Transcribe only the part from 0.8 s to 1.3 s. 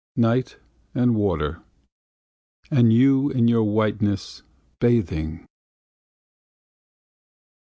and the